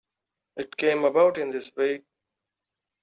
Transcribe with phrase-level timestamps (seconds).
[0.57, 2.01] It came about in this way.